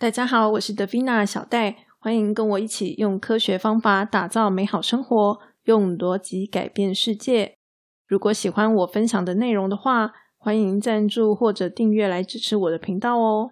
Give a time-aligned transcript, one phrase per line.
[0.00, 7.56] 大家好，我是德菲娜小戴，欢迎跟我一起用科学方法打造美好生活，用逻辑改变世界。
[8.06, 13.50] 如果喜欢我分享的内容的话，欢迎赞助或者订阅来支持我的频道哦。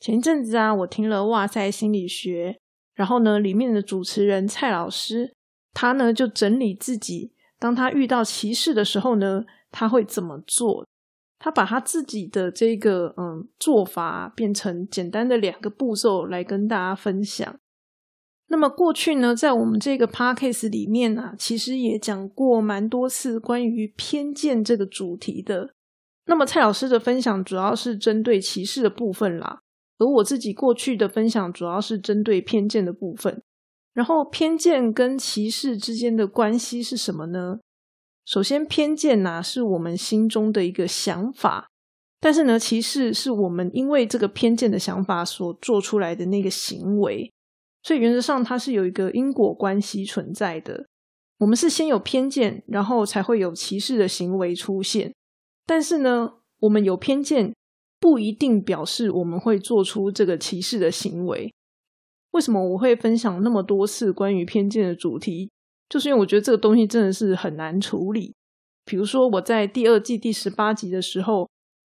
[0.00, 2.56] 前阵子啊，我听了《哇塞心理学》，
[2.94, 5.34] 然后呢，里面的主持人蔡老师，
[5.74, 10.86] 他呢就整理自己，当他遇到歧视的时候呢，他会怎么做？
[11.44, 17.58] 他把他自己的这个嗯做法变成简单的两个步骤来跟大家分享。
[18.46, 25.74] 那么过去呢，在我们这个 podcast 里面呢，其实也讲过蛮多次关于偏见这个主题的。
[26.26, 29.62] 那么蔡老师的分享主要是针对歧视的部分啦，
[29.98, 33.42] 而我自己过去的分享主要是针对偏见的部分。
[33.92, 37.58] 然后偏见跟歧视之间的关系是什么呢？
[38.24, 41.68] 首先，偏见呐是我们心中的一个想法，
[42.20, 47.32] 但是呢，歧视是我们因为这个偏见的想法所做出来的那个行为。
[47.82, 50.86] 所以原则上，它是有一个因果关系存在的。
[51.38, 55.12] 我们是先有偏见，然后才会有歧视的行为出现。
[55.66, 57.52] 但是呢，我们有偏见
[57.98, 61.52] 不一定表示我们会做出这个歧视的行为。
[62.30, 65.50] 为什么我会分享那么多次关于偏见的主题？
[65.92, 68.32] 就是因为我觉得这个东西真的是很难处理。
[68.86, 71.46] 比如说，我在第二季第十八集的时候，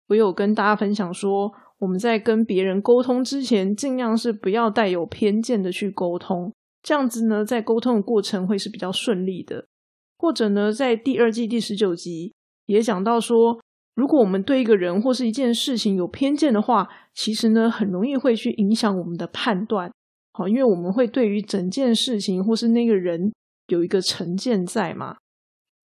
[0.10, 1.52] 我有跟大家分享说。
[1.80, 9.66] 我们在跟别人沟通之前，尽量是不要带有偏见的去沟通，这样子呢，在沟通的过程会是比较顺利的。
[10.18, 12.34] 或者呢，在第二季第十九集
[12.68, 13.60] 也讲到说，
[13.94, 19.92] 如果我们对一个人或是一件事情有偏见的话，其实呢，很容易会去影响我们的判断。
[20.32, 23.34] 好，因为我们会对于整件事情或是那个人
[23.68, 25.18] 有一个成见在嘛。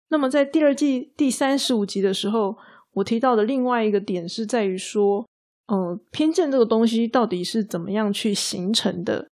[0.09, 2.57] 那么在第二季第三十五集的时候，
[2.93, 5.27] 我提到的另外一个点是在于说。
[5.73, 9.29] 嗯，偏见这个东西到底是怎么样去形成的？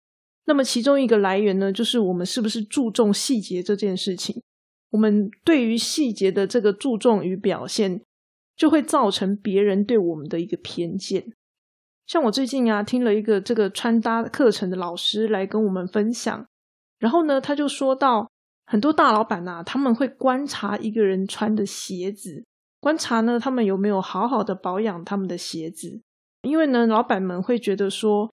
[0.46, 4.42] 那么其中一个来源呢，就是我们是不是注重细节这件事情？
[4.90, 8.02] 我们对于细节的这个注重与表现，
[8.56, 11.24] 就会造成别人对我们的一个偏见。
[12.04, 16.44] 像我最近啊，听了一个这个穿搭课程的老师来跟我们分享，
[16.98, 18.28] 然后呢，他就说到
[18.66, 22.44] 很多大老板呐，他们会观察一个人穿的鞋子，
[22.80, 26.00] 观察呢他们有没有好好的保养他们的鞋子。
[26.42, 28.30] 因为呢，老板们会觉得说，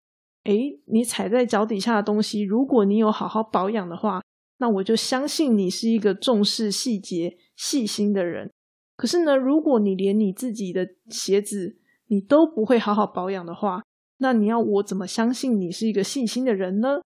[0.44, 0.54] 哎，
[0.86, 4.22] 你踩在脚底下的东西，如果你有好好保养的话，
[4.58, 8.50] 那我就相信你是一个重视细节、细心的人。
[8.96, 13.82] 可是呢，如果你连你自己的鞋子你都不会好好保养的话，
[14.18, 17.00] 那你要我怎么相信你是一个细心的人呢？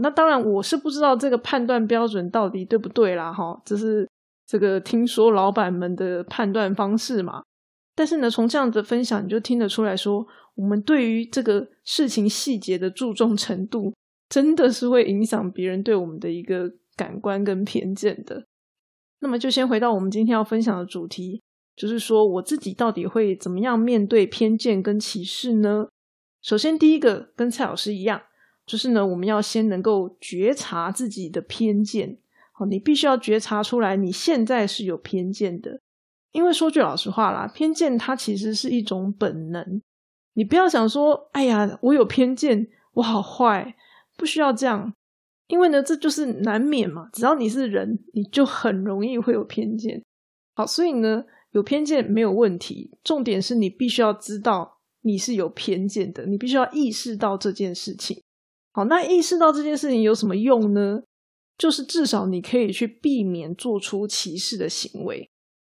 [0.00, 4.08] 那当然，我是不知道这个判断标准到底对不对啦，哈，这是
[4.46, 7.42] 这个听说老板们的判断方式嘛。
[7.94, 13.92] 但是呢，从这样的分享，你就听得出来说，我们对于这个事情细节的注重程度，
[14.30, 18.46] 真的是会影响别人对我们的一个感官跟偏见的。
[19.20, 21.42] 那么，就先回到我们今天要分享的主题，
[21.76, 25.86] 就是说我自己到底会怎么样面对偏见跟歧视呢？
[26.40, 28.22] 首先，第一个跟蔡老师一样，
[28.64, 32.18] 就是呢，我们要先能够觉察自己的偏见。
[32.52, 35.80] 好，你必须要觉察出来，你现在是有偏见的。
[36.30, 39.82] 因为说句老实话啦，偏见它其实是一种本能。
[40.34, 43.74] 你不要想说，哎呀，我有偏见，我好坏，
[44.16, 44.94] 不需要这样。
[45.48, 47.08] 因为呢，这就是难免嘛。
[47.12, 50.02] 只要你是人，你就很容易会有偏见。
[50.54, 52.90] 好，所以呢，有偏见没有问题。
[53.04, 58.22] 重点是你必须要知道你是有偏见的，你必须要意识到这件事情。
[58.72, 61.02] 好，那意识到这件事情有什么用呢？
[61.58, 65.28] 就是至少你可以去避免做出歧视的行为。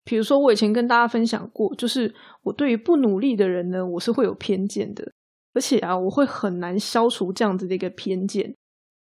[0.03, 5.11] 比如说，我以前跟大家分享过，就是我对于不努力的人呢，我是会有偏见的，
[5.53, 8.55] 而且啊，我会很难消除这样子的一个偏见。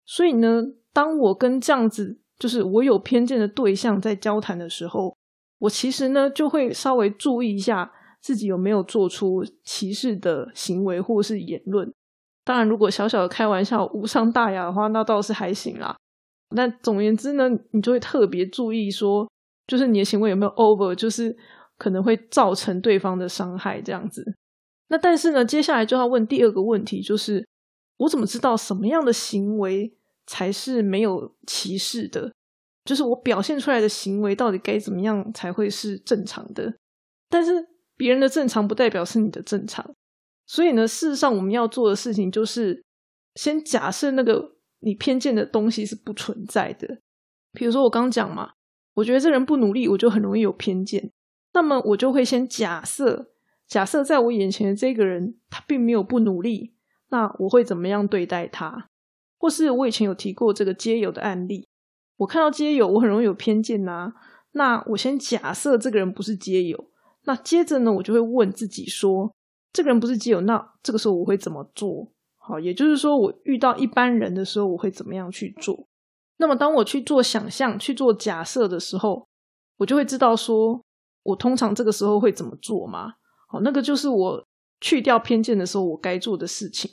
[0.06, 5.16] 所以呢，当我跟这样子就是我有偏见的对象在交谈的时候，
[5.60, 7.92] 我其实呢就会稍微注意一下
[8.22, 11.94] 自己有没有做出歧视的行为或是言论。
[12.46, 15.98] 当然，如果小小的开玩笑无伤大雅的话，那倒是还行啦。
[16.56, 19.28] 那总而言之呢，你就会特别注意说。
[19.68, 21.36] 就是你的行为有没有 over，就是
[21.80, 24.24] 可能会造成对方的伤害这样子。
[24.90, 27.44] 那但是呢，接下来就要问第二个问题，就是
[27.98, 29.92] 我怎么知道什么样的行为
[30.28, 32.32] 才是没有歧视的？
[32.84, 36.72] 就是我表现出来的行为到底该怎么样才会是正常的？
[37.28, 37.68] 但是
[37.98, 39.84] 别人的正常不代表是你的正常，
[40.46, 42.84] 所以呢，事实上我们要做的事情就是
[43.36, 47.00] 先假设那个你偏见的东西是不存在的。
[47.52, 48.52] 比如说我刚讲嘛。
[48.96, 51.12] 我觉得这人不努力，我就很容易有偏见。
[51.54, 53.30] 那么我就会先假设，
[53.68, 56.74] 假设在我眼前的这个人，他并没有不努力，
[57.10, 58.88] 那我会怎么样对待他？
[59.38, 61.68] 或是我以前有提过这个街友的案例，
[62.16, 64.14] 我看到街友，我很容易有偏见呐。
[64.54, 66.90] 那我先假设这个人不是街友，
[67.26, 69.36] 那接着呢，我就会问自己说，
[69.76, 72.10] 这个人不是基友，那这个时候我会怎么做？
[72.38, 75.86] 好，也就是说，我遇到一般人的时候，我会怎么样去做？
[76.38, 79.28] 那么，当我去做想象、去做假设的时候，
[79.76, 80.82] 我就会知道说，
[81.24, 83.16] 我通常这个时候会怎么做嘛？
[83.50, 84.48] 好，那个就是我
[84.80, 86.90] 去掉偏见的时候，我该做的事情。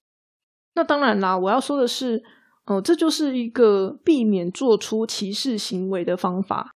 [0.74, 2.20] 那当然啦，我要说的是，
[2.66, 6.72] 哦，这就是一个避免做出歧视行为的方法。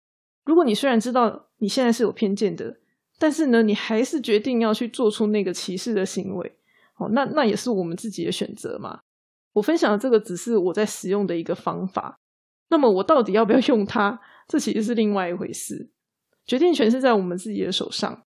[0.43, 2.75] 如果你虽然知道你现在是有偏见的，
[3.19, 6.57] 但是呢，你还是决定要去做出那个歧视的行为，
[6.97, 9.01] 哦，那那也是我们自己的选择嘛。
[9.53, 12.19] 我分享的这个只是我在使用的一个方法。
[12.69, 14.19] 那么我到底要不要用它？
[14.47, 15.91] 这其实是另外一回事，
[16.45, 18.23] 决定权是在我们自己的手上。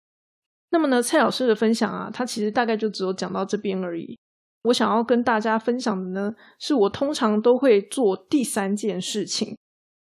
[0.70, 4.18] 那么呢，蔡老师的分享啊，他其实大概就只有讲到这边而已。
[4.64, 9.56] 我想要跟大家分享的呢，是我通常都会做第三件事情，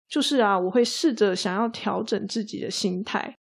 [0.07, 3.35] 就是啊，我会试着想要调整自己的心态。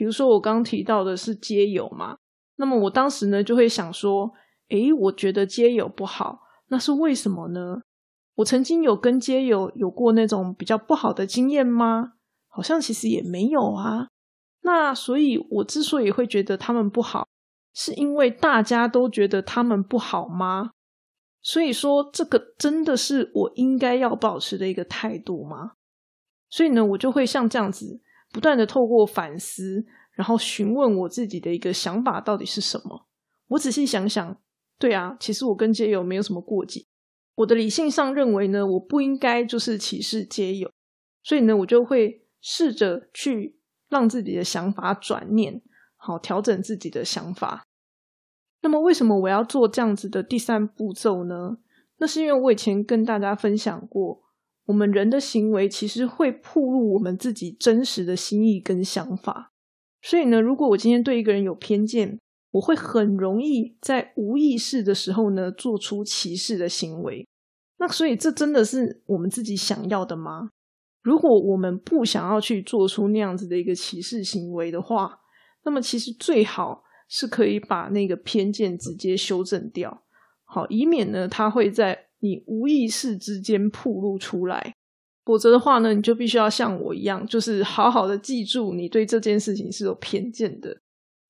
[0.00, 2.16] 比如说我刚提到的是街友嘛，
[2.56, 4.32] 那么我当时呢就会想说，
[4.70, 7.82] 诶，我觉得街友不好，那是为什么呢？
[8.36, 12.14] 我曾经有跟街友有过那种比较不好的经验吗？
[12.48, 14.08] 好像其实也没有啊。
[14.62, 17.28] 那所以，我之所以会觉得他们不好，
[17.74, 20.70] 是因为大家都觉得他们不好吗？
[21.42, 25.72] 所以说，这个真的是我应该要保持的一个态度吗？
[26.48, 28.00] 所以呢，我就会像这样子，
[28.32, 33.06] 不断的透过反思，然后询问我自己的一个想法到底是什么。
[33.48, 34.40] 我仔细想想，
[34.78, 36.86] 对啊，其实我跟街友没有什么过节。
[37.36, 40.70] 我的理性上认为呢，我不应该就是歧视皆友，
[41.22, 45.62] 所以呢，我就会试着去让自己的想法转念，
[45.96, 47.66] 好调整自己的想法。
[48.62, 51.56] 那么，为什么我要做这样子的第三步骤呢？
[51.96, 54.22] 那是因为我以前跟大家分享过，
[54.70, 59.52] 我们人的行为其实会暴露我们自己真实的心意跟想法。
[60.00, 62.18] 所以呢，如果我今天对一个人有偏见，
[62.52, 67.26] 我会很容易在无意识的时候呢，做出歧视的行为。
[67.78, 70.50] 那所以，这真的是我们自己想要的吗？
[71.02, 75.18] 如果我们不想要去做出那样子的一个歧视行为的话，
[75.64, 80.04] 那么其实最好是可以把那个偏见直接修正掉，
[80.44, 84.74] 好，以免呢，它会在你无意识之间暴露出来。
[85.24, 90.76] 否则的话呢，你就必须要像我一样，就是好好的记住你对这件事情是有偏见的。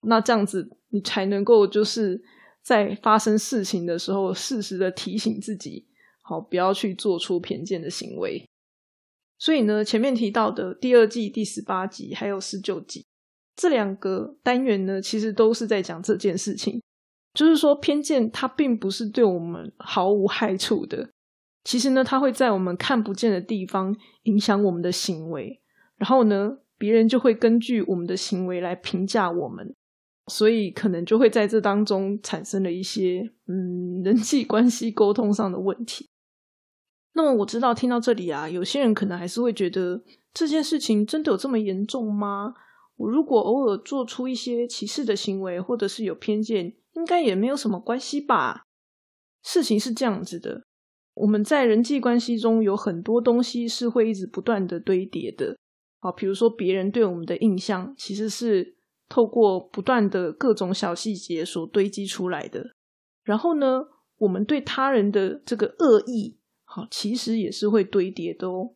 [0.02, 2.22] 那这样子，你才能够就是
[2.62, 5.86] 在发生事情的时候，适时的提醒自己，
[6.22, 8.48] 好，不要去做出偏见的行为。
[9.38, 13.04] 所以呢，前面提到的第二季第十八集还有十九集
[13.56, 16.80] 这两个单元呢，其实都是在讲这件事情，
[17.34, 21.10] 就是说偏见它并不是对我们毫无害处的，
[21.64, 25.60] 其实呢，它会在我们看不见的地方影响我们的行为，
[25.96, 29.74] 然后呢，别人就会根据我们的行为来评价我们。
[30.26, 36.08] 所以可能就会在这当中产生了一些嗯人际关系沟通上的问题。
[37.14, 40.00] 那么我知道听到这里啊，有些人可能还是会觉得
[40.32, 42.54] 这件事情真的有这么严重吗？
[42.96, 48.66] 我如果偶尔做出一些歧视的行为，或者是有偏见，应该也没有什么关系吧？
[49.42, 50.64] 事情是这样子的，
[51.14, 55.56] 我们在人际关系中有很多东西是会一直不断的堆叠的。
[55.98, 58.76] 好，比如说别人对我们的印象，其实是。
[59.12, 62.76] 透过不断的各种小细节所堆积出来的，
[63.24, 68.70] 然后呢，我们对他人的这个恶意，好，其实也是会堆叠的哦。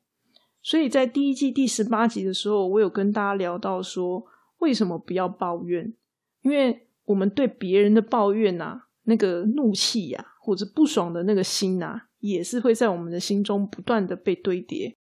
[0.61, 4.27] 所以在第一季第十八集的时候，我有跟大家聊到说，
[4.59, 5.95] 为什么不要抱怨？
[6.43, 14.95] 因为我们对别人的抱怨呐，那个怒气呀，或者不爽的那个心呐，也是会在我们的心中不断的被堆叠。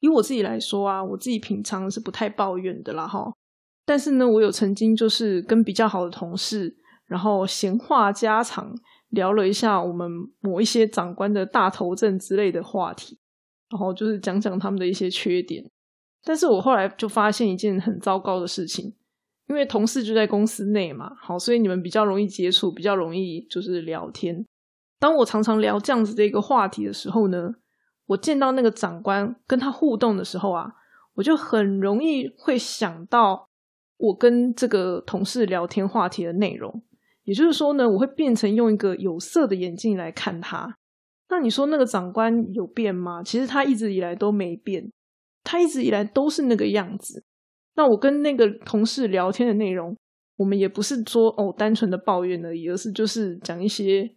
[0.00, 3.32] 以我自己来说啊，我自己平常是不太抱怨的啦，哈。
[3.84, 8.72] 但是呢，我有曾经就是跟比较好的同事，然后闲话家常
[9.08, 10.08] 聊了一下我们
[10.40, 13.18] 某一些长官的大头症之类的话题，
[13.70, 15.68] 然后就是讲讲他们的一些缺点。
[16.22, 18.94] 但是我后来就发现一件很糟糕的事情，
[19.48, 24.44] 因为同事就在公司内嘛，好，所以你们比较容易接触，比较容易就是聊天。
[24.98, 27.54] 当我常常聊这样子的一个话题的时候呢，
[28.06, 30.72] 我见到那个长官跟他互动的时候啊，
[31.14, 33.48] 我就很容易会想到。
[34.00, 36.84] 我跟这个同事聊天话题的内容，
[37.24, 40.72] 也就是说呢，我会变成用一个有色的眼镜来看他。
[41.28, 43.24] 那你说那个长官有变吗？
[43.24, 44.92] 其实他一直以来都没变，
[45.42, 47.24] 他一直以来都是那个样子。
[47.78, 49.96] 那我跟那个同事聊天的内容，
[50.36, 54.10] 我们也不是说哦单纯的抱怨而已，而是就是讲一些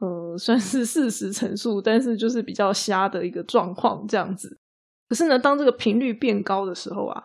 [0.00, 4.58] 呃，算是事实陈述，但是就是比较瞎的一个状况这样子。
[5.08, 7.24] 可是呢，当这个频率变高的时候啊，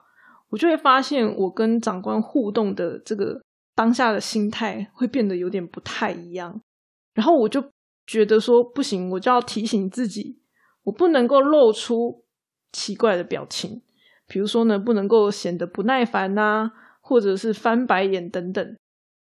[0.50, 3.42] 我就会发现我跟长官互动的这个
[3.76, 6.62] 当下的心态会变得有点不太一样。
[7.14, 7.62] 然后我就
[8.08, 10.40] 觉得说不行，我就要提醒自己，
[10.84, 12.24] 我不能够露出
[12.72, 13.82] 奇怪的表情，
[14.32, 16.72] 比如说呢，不能够显得不耐烦呐，
[17.02, 18.78] 或者是翻白眼等等。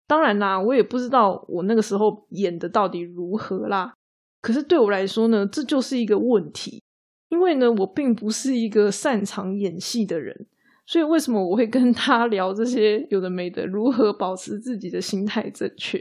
[0.06, 3.94] 当然啦，我也不知道我那个时候演的到底如何啦。
[4.42, 6.82] 可是对我来说呢，这就是一个问题，
[7.30, 10.46] 因为呢，我并不是一个擅长演戏的人，
[10.84, 13.66] 所以为什么我会跟他聊这些有的没的？
[13.66, 15.98] 如何保持自己的心态正确？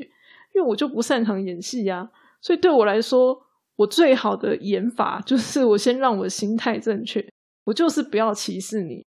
[0.53, 2.09] 因为我就不擅长演戏呀。
[2.41, 3.41] 所以对我来说，
[3.77, 7.25] 我最好的演法就是我先让我的心态正确，
[7.67, 9.05] 我就是不要歧视你，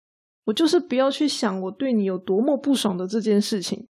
[0.45, 3.87] 我就是不要去想我对你有多么不爽的这件事情。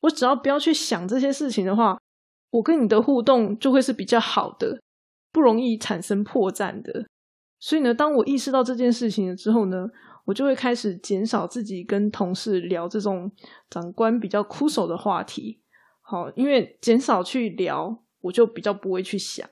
[0.00, 1.96] 我只要不要去想这些事情的话，
[2.50, 4.80] 我跟你的互动就会是比较好的，
[5.30, 7.06] 不容易产生破绽的。
[7.60, 9.86] 所以呢，当我意识到这件事情了之后呢，
[10.24, 13.30] 我就会开始减少自己跟同事聊这种
[13.70, 15.60] 长官比较枯手的话题。
[16.00, 19.48] 好，因为减少去聊，我就比较不会去想。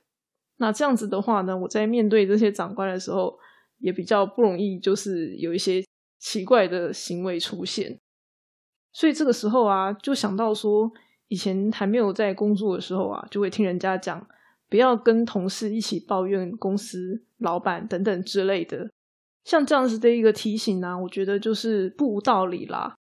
[0.56, 3.38] 那这样子的话呢，我在面对这些长官的时候，
[3.78, 5.84] 也比较不容易，就是有一些
[6.18, 7.98] 奇怪的行为出现。
[8.92, 10.90] 所以这个时候啊，就想到说，
[11.28, 14.26] 以前还没有在工作的时候啊，就会听人家讲，
[14.68, 18.90] 不要跟同事一起抱怨公司老板等等之类的。
[19.44, 22.94] 像这样子的一个提醒呢，我觉得就是不无道理啦。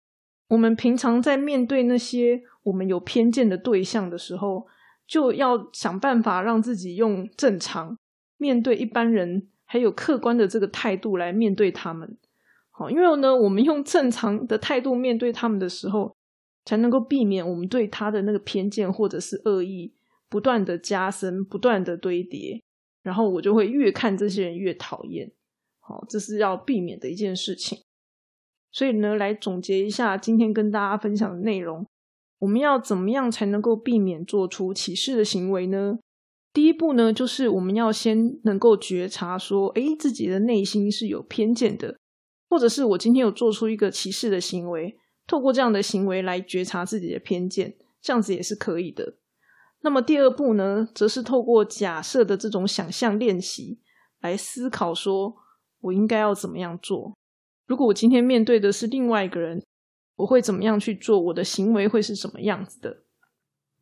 [0.48, 4.66] 我们平常在面对那些我们有偏见的对象的时候，
[5.06, 7.98] 就要想办法让自己用正常
[8.36, 12.16] 面对一般人还有客观的这个态度来面对他们。
[12.70, 16.16] 好，因为呢，我们用正常的态度面对他们的时候，
[16.64, 19.94] 才能够避免我们对他的那个偏见或者是恶意
[20.28, 22.62] 不断的加深、不断的堆叠，
[23.02, 25.32] 然后我就会越看这些人越讨厌。
[25.80, 27.78] 好，这是要避免的一件事情。
[28.70, 31.86] 所以呢，来总结一下今天跟大家分享的内容，
[32.40, 35.98] 我们要怎么样才能够避免做出歧视的行为呢？
[36.56, 41.98] 第一步呢，就是我们要先能够觉察说，哎，自己的内心是有偏见的。
[42.48, 44.96] 或者是我今天有做出一个歧视的行为，
[45.26, 49.18] 透过这样的行为来觉察自己的偏见，这样子也是可以的。
[49.82, 53.80] 那么第二步呢，则是透过假设的这种想象练习
[54.22, 55.36] 来思考，说
[55.82, 57.14] 我应该要怎么样做。
[57.66, 59.62] 如果我今天面对的是另外一个人，
[60.14, 61.20] 我会怎么样去做？
[61.20, 63.02] 我的行为会是什么样子的？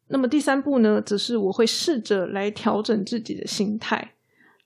[0.08, 4.14] 那么第三步呢，则是我会试着来调整自己的心态。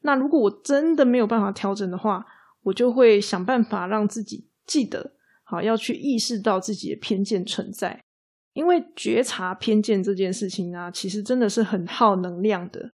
[0.00, 2.26] 那如果我真的没有办法调整的话，
[2.62, 5.12] 我就会想办法让自己记得，
[5.45, 8.04] 好要去意识到自己的偏见存在，
[8.52, 12.90] 因为觉察偏见这件事情啊，其实真的是很耗能量的。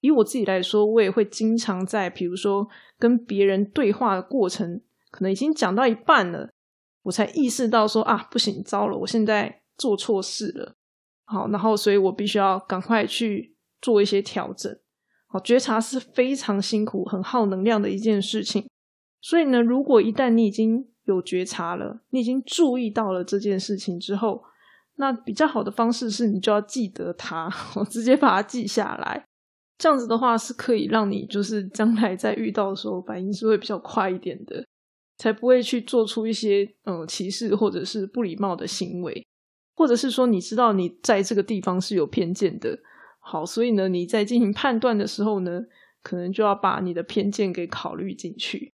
[0.00, 6.50] 以我自己来说，我也会经常在，比如说跟别人对话的过程，可能已经讲到一半了，
[7.02, 10.76] 我才意识到说啊，不行，糟了，我现在做错事了。
[11.26, 14.74] 好，然后所以我必须要赶快去做一些调整。
[15.26, 18.64] 好，觉察是非常辛苦、很耗能量的一件事情。
[19.20, 24.42] 所以呢，如果一旦你已经有觉察了，你已经注意到了这件事情之后，
[24.96, 29.24] 那比较好的方式是你就要记得它， 我直接把它记下来。
[29.78, 34.64] 这样子的话是可以让你就是将来在遇到的时候反应是会比较快一点的，
[35.18, 39.26] 才不会去做出一些嗯歧视或者是不礼貌的行为，
[39.76, 42.78] 或者是说你知道你在这个地方是有偏见的。
[43.20, 45.62] 好，所以呢，你在进行判断的时候呢，
[46.02, 48.72] 可能就要把你的偏见给考虑进去。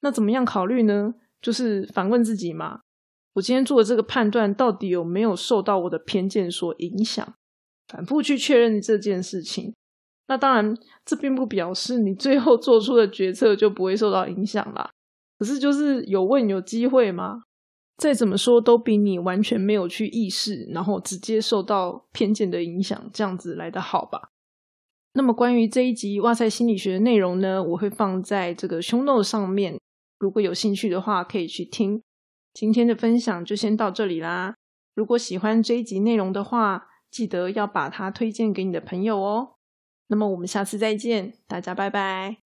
[0.00, 1.14] 那怎么样考虑呢？
[1.42, 2.80] 就是反问自己嘛，
[3.34, 7.34] 我今天做的这个判断到底有没有受到我的偏见所影响？
[7.88, 9.74] 反复去确认这件事情。
[10.26, 14.90] 那当然，这并不表示你最后做出的决策就不会受到影响啦。
[15.38, 17.42] 可是就是有问有机会嘛。
[17.96, 24.30] 再怎么说都比你完全没有去意识，然后直接受到偏见的影响，这样子来的好吧。
[25.12, 29.78] 那么关于这一集哇塞心理学的内容呢，我会放在这个 show note 上面。
[30.18, 32.02] 如果有兴趣的话，可以去听。
[32.52, 34.54] 今天的分享就先到这里啦。
[34.94, 39.54] 如果喜欢这一集内容的话，记得要把它推荐给你的朋友哦。
[40.08, 42.43] 那么我们下次再见，大家拜拜。